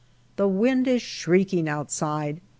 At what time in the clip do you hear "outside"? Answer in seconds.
1.69-2.41